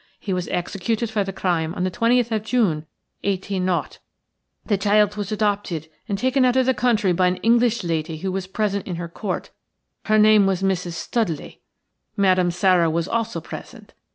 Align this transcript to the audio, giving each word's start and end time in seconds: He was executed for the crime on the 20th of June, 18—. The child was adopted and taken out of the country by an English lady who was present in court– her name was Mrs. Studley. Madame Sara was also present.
He 0.19 0.33
was 0.33 0.47
executed 0.47 1.11
for 1.11 1.23
the 1.23 1.31
crime 1.31 1.75
on 1.75 1.83
the 1.83 1.91
20th 1.91 2.31
of 2.31 2.41
June, 2.41 2.87
18—. 3.23 3.99
The 4.65 4.75
child 4.79 5.15
was 5.15 5.31
adopted 5.31 5.89
and 6.09 6.17
taken 6.17 6.43
out 6.43 6.55
of 6.55 6.65
the 6.65 6.73
country 6.73 7.11
by 7.13 7.27
an 7.27 7.37
English 7.43 7.83
lady 7.83 8.17
who 8.17 8.31
was 8.31 8.47
present 8.47 8.87
in 8.87 8.97
court– 9.09 9.51
her 10.05 10.17
name 10.17 10.47
was 10.47 10.63
Mrs. 10.63 10.93
Studley. 10.93 11.61
Madame 12.17 12.49
Sara 12.49 12.89
was 12.89 13.07
also 13.07 13.39
present. 13.39 13.93